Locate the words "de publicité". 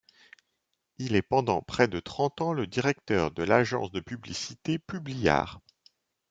3.91-4.79